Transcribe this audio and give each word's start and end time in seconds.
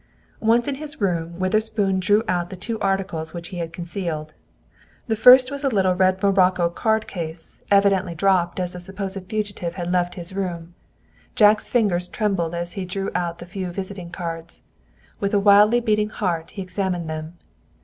Once 0.39 0.67
in 0.67 0.73
his 0.81 0.99
room, 0.99 1.37
Witherspoon 1.37 1.99
drew 1.99 2.23
out 2.27 2.49
the 2.49 2.55
two 2.55 2.79
articles 2.79 3.35
which 3.35 3.49
he 3.49 3.59
had 3.59 3.71
concealed. 3.71 4.33
The 5.05 5.15
first 5.15 5.51
was 5.51 5.63
a 5.63 5.69
little 5.69 5.93
red 5.93 6.23
morocco 6.23 6.69
card 6.69 7.05
case, 7.05 7.63
evidently 7.69 8.15
dropped 8.15 8.59
as 8.59 8.73
the 8.73 8.79
supposed 8.79 9.23
fugitive 9.29 9.75
had 9.75 9.91
left 9.91 10.15
his 10.15 10.33
room! 10.33 10.73
Jack's 11.35 11.69
fingers 11.69 12.07
trembled 12.07 12.55
as 12.55 12.73
he 12.73 12.83
drew 12.83 13.11
out 13.13 13.37
the 13.37 13.45
few 13.45 13.69
visiting 13.71 14.09
cards. 14.09 14.63
With 15.19 15.35
a 15.35 15.39
wildly 15.39 15.79
beating 15.79 16.09
heart 16.09 16.49
he 16.49 16.63
examined 16.63 17.07
them. 17.07 17.37